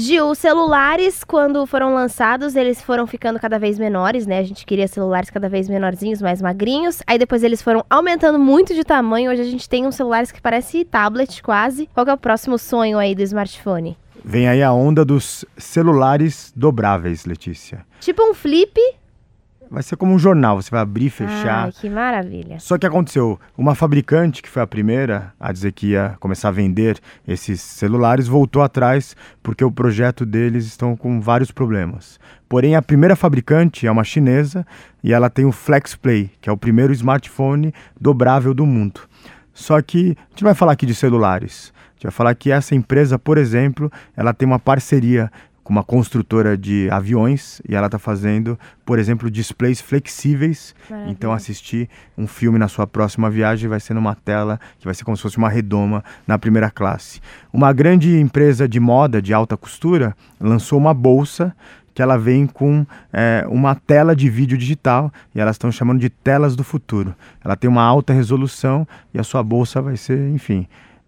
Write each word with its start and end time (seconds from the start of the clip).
Gil, 0.00 0.30
os 0.30 0.38
celulares, 0.38 1.22
quando 1.22 1.66
foram 1.66 1.92
lançados, 1.92 2.56
eles 2.56 2.80
foram 2.80 3.06
ficando 3.06 3.38
cada 3.38 3.58
vez 3.58 3.78
menores, 3.78 4.26
né? 4.26 4.38
A 4.38 4.42
gente 4.42 4.64
queria 4.64 4.88
celulares 4.88 5.28
cada 5.28 5.46
vez 5.46 5.68
menorzinhos, 5.68 6.22
mais 6.22 6.40
magrinhos. 6.40 7.02
Aí 7.06 7.18
depois 7.18 7.44
eles 7.44 7.60
foram 7.60 7.84
aumentando 7.90 8.38
muito 8.38 8.74
de 8.74 8.82
tamanho. 8.82 9.30
Hoje 9.30 9.42
a 9.42 9.44
gente 9.44 9.68
tem 9.68 9.86
uns 9.86 9.96
celulares 9.96 10.32
que 10.32 10.40
parece 10.40 10.86
tablet 10.86 11.42
quase. 11.42 11.86
Qual 11.92 12.06
é 12.06 12.14
o 12.14 12.16
próximo 12.16 12.56
sonho 12.56 12.98
aí 12.98 13.14
do 13.14 13.20
smartphone? 13.20 13.94
Vem 14.24 14.48
aí 14.48 14.62
a 14.62 14.72
onda 14.72 15.04
dos 15.04 15.44
celulares 15.58 16.50
dobráveis, 16.56 17.26
Letícia. 17.26 17.84
Tipo 18.00 18.22
um 18.22 18.32
flip, 18.32 18.80
Vai 19.70 19.84
ser 19.84 19.96
como 19.96 20.12
um 20.12 20.18
jornal, 20.18 20.60
você 20.60 20.68
vai 20.68 20.80
abrir 20.80 21.06
e 21.06 21.10
fechar. 21.10 21.66
Ai, 21.66 21.72
que 21.72 21.88
maravilha. 21.88 22.58
Só 22.58 22.76
que 22.76 22.84
aconteceu, 22.84 23.38
uma 23.56 23.76
fabricante 23.76 24.42
que 24.42 24.48
foi 24.48 24.62
a 24.62 24.66
primeira 24.66 25.32
a 25.38 25.52
dizer 25.52 25.70
que 25.70 25.90
ia 25.90 26.16
começar 26.18 26.48
a 26.48 26.50
vender 26.50 26.98
esses 27.26 27.60
celulares 27.60 28.26
voltou 28.26 28.62
atrás 28.62 29.14
porque 29.40 29.64
o 29.64 29.70
projeto 29.70 30.26
deles 30.26 30.66
estão 30.66 30.96
com 30.96 31.20
vários 31.20 31.52
problemas. 31.52 32.18
Porém, 32.48 32.74
a 32.74 32.82
primeira 32.82 33.14
fabricante 33.14 33.86
é 33.86 33.92
uma 33.92 34.02
chinesa 34.02 34.66
e 35.04 35.12
ela 35.12 35.30
tem 35.30 35.44
o 35.44 35.52
Flex 35.52 35.94
Play, 35.94 36.32
que 36.40 36.50
é 36.50 36.52
o 36.52 36.56
primeiro 36.56 36.92
smartphone 36.92 37.72
dobrável 38.00 38.52
do 38.52 38.66
mundo. 38.66 39.02
Só 39.54 39.80
que 39.80 40.16
a 40.18 40.30
gente 40.30 40.42
não 40.42 40.48
vai 40.48 40.54
falar 40.54 40.72
aqui 40.72 40.84
de 40.84 40.96
celulares. 40.96 41.72
A 41.76 41.92
gente 41.94 42.02
vai 42.04 42.12
falar 42.12 42.34
que 42.34 42.50
essa 42.50 42.74
empresa, 42.74 43.18
por 43.20 43.38
exemplo, 43.38 43.92
ela 44.16 44.34
tem 44.34 44.48
uma 44.48 44.58
parceria 44.58 45.30
com 45.70 45.72
uma 45.72 45.84
construtora 45.84 46.58
de 46.58 46.88
aviões 46.90 47.62
e 47.68 47.76
ela 47.76 47.86
está 47.86 47.96
fazendo, 47.96 48.58
por 48.84 48.98
exemplo, 48.98 49.30
displays 49.30 49.80
flexíveis. 49.80 50.74
Maravilha. 50.90 51.12
Então, 51.12 51.32
assistir 51.32 51.88
um 52.18 52.26
filme 52.26 52.58
na 52.58 52.66
sua 52.66 52.88
próxima 52.88 53.30
viagem 53.30 53.68
vai 53.68 53.78
ser 53.78 53.94
numa 53.94 54.16
tela 54.16 54.58
que 54.80 54.84
vai 54.84 54.92
ser 54.94 55.04
como 55.04 55.16
se 55.16 55.22
fosse 55.22 55.38
uma 55.38 55.48
redoma 55.48 56.02
na 56.26 56.36
primeira 56.36 56.72
classe. 56.72 57.20
Uma 57.52 57.72
grande 57.72 58.18
empresa 58.18 58.68
de 58.68 58.80
moda 58.80 59.22
de 59.22 59.32
alta 59.32 59.56
costura 59.56 60.16
lançou 60.40 60.76
uma 60.76 60.92
bolsa 60.92 61.54
que 61.94 62.02
ela 62.02 62.18
vem 62.18 62.48
com 62.48 62.84
é, 63.12 63.46
uma 63.48 63.76
tela 63.76 64.16
de 64.16 64.28
vídeo 64.28 64.58
digital 64.58 65.12
e 65.32 65.40
elas 65.40 65.54
estão 65.54 65.70
chamando 65.70 66.00
de 66.00 66.10
telas 66.10 66.56
do 66.56 66.64
futuro. 66.64 67.14
Ela 67.44 67.54
tem 67.54 67.70
uma 67.70 67.84
alta 67.84 68.12
resolução 68.12 68.84
e 69.14 69.20
a 69.20 69.22
sua 69.22 69.40
bolsa 69.40 69.80
vai 69.80 69.96
ser, 69.96 70.30
enfim, 70.30 70.66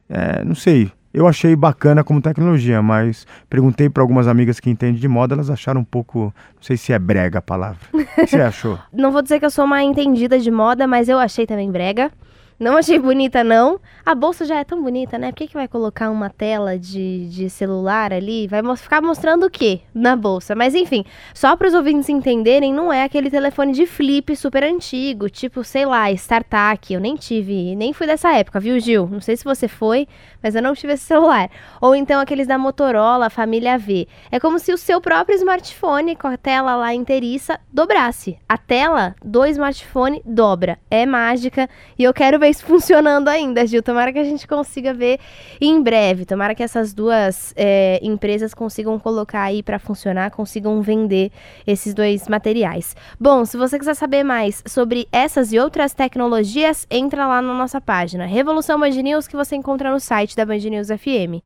é, 0.08 0.44
não 0.44 0.54
sei. 0.54 0.92
Eu 1.12 1.28
achei 1.28 1.54
bacana 1.54 2.02
como 2.02 2.22
tecnologia, 2.22 2.80
mas 2.80 3.26
perguntei 3.50 3.90
para 3.90 4.02
algumas 4.02 4.26
amigas 4.26 4.58
que 4.58 4.70
entendem 4.70 5.00
de 5.00 5.08
moda, 5.08 5.34
elas 5.34 5.50
acharam 5.50 5.82
um 5.82 5.84
pouco, 5.84 6.32
não 6.54 6.62
sei 6.62 6.76
se 6.76 6.92
é 6.92 6.98
brega 6.98 7.38
a 7.38 7.42
palavra. 7.42 7.78
O 7.92 7.98
que 7.98 8.26
você 8.26 8.40
achou? 8.40 8.78
Não 8.92 9.12
vou 9.12 9.20
dizer 9.20 9.38
que 9.38 9.44
eu 9.44 9.50
sou 9.50 9.64
uma 9.64 9.82
entendida 9.82 10.38
de 10.38 10.50
moda, 10.50 10.86
mas 10.86 11.08
eu 11.08 11.18
achei 11.18 11.46
também 11.46 11.70
brega. 11.70 12.10
Não 12.58 12.76
achei 12.76 12.98
bonita, 12.98 13.42
não. 13.42 13.80
A 14.06 14.14
bolsa 14.14 14.44
já 14.44 14.58
é 14.58 14.64
tão 14.64 14.82
bonita, 14.82 15.18
né? 15.18 15.30
Por 15.32 15.36
que, 15.38 15.48
que 15.48 15.54
vai 15.54 15.66
colocar 15.66 16.10
uma 16.10 16.30
tela 16.30 16.78
de, 16.78 17.28
de 17.28 17.50
celular 17.50 18.12
ali? 18.12 18.46
Vai 18.46 18.62
mos- 18.62 18.80
ficar 18.80 19.00
mostrando 19.02 19.46
o 19.46 19.50
quê 19.50 19.80
na 19.94 20.14
bolsa? 20.14 20.54
Mas 20.54 20.74
enfim, 20.74 21.04
só 21.34 21.56
para 21.56 21.68
os 21.68 21.74
ouvintes 21.74 22.08
entenderem, 22.08 22.72
não 22.72 22.92
é 22.92 23.02
aquele 23.04 23.30
telefone 23.30 23.72
de 23.72 23.86
flip 23.86 24.36
super 24.36 24.62
antigo, 24.62 25.28
tipo, 25.28 25.64
sei 25.64 25.84
lá, 25.86 26.10
StarTAC. 26.12 26.92
Eu 26.94 27.00
nem 27.00 27.16
tive, 27.16 27.74
nem 27.74 27.92
fui 27.92 28.06
dessa 28.06 28.32
época, 28.32 28.60
viu, 28.60 28.78
Gil? 28.78 29.08
Não 29.10 29.20
sei 29.20 29.36
se 29.36 29.44
você 29.44 29.66
foi, 29.66 30.06
mas 30.42 30.54
eu 30.54 30.62
não 30.62 30.74
tive 30.74 30.92
esse 30.92 31.04
celular. 31.04 31.50
Ou 31.80 31.94
então 31.96 32.20
aqueles 32.20 32.46
da 32.46 32.58
Motorola, 32.58 33.28
família 33.30 33.76
V. 33.76 34.06
É 34.30 34.38
como 34.38 34.58
se 34.58 34.72
o 34.72 34.78
seu 34.78 35.00
próprio 35.00 35.36
smartphone, 35.36 36.14
com 36.14 36.28
a 36.28 36.36
tela 36.36 36.76
lá 36.76 36.94
inteiriça, 36.94 37.58
dobrasse. 37.72 38.38
A 38.48 38.56
tela 38.56 39.16
do 39.24 39.44
smartphone 39.46 40.22
dobra. 40.24 40.78
É 40.90 41.04
mágica 41.06 41.68
e 41.98 42.04
eu 42.04 42.12
quero 42.14 42.38
isso 42.48 42.64
funcionando 42.64 43.28
ainda, 43.28 43.66
Gil. 43.66 43.82
Tomara 43.82 44.12
que 44.12 44.18
a 44.18 44.24
gente 44.24 44.46
consiga 44.46 44.92
ver 44.92 45.18
em 45.60 45.82
breve. 45.82 46.24
Tomara 46.24 46.54
que 46.54 46.62
essas 46.62 46.92
duas 46.92 47.54
é, 47.56 47.98
empresas 48.02 48.52
consigam 48.52 48.98
colocar 48.98 49.42
aí 49.42 49.62
para 49.62 49.78
funcionar, 49.78 50.30
consigam 50.30 50.80
vender 50.82 51.30
esses 51.66 51.94
dois 51.94 52.28
materiais. 52.28 52.94
Bom, 53.18 53.44
se 53.44 53.56
você 53.56 53.78
quiser 53.78 53.94
saber 53.94 54.24
mais 54.24 54.62
sobre 54.66 55.08
essas 55.10 55.52
e 55.52 55.58
outras 55.58 55.94
tecnologias, 55.94 56.86
entra 56.90 57.26
lá 57.26 57.40
na 57.40 57.54
nossa 57.54 57.80
página 57.80 58.26
Revolução 58.26 58.78
Band 58.78 58.90
News 58.90 59.26
que 59.26 59.36
você 59.36 59.56
encontra 59.56 59.90
no 59.90 60.00
site 60.00 60.36
da 60.36 60.44
Band 60.44 60.58
News 60.58 60.88
FM. 60.88 61.40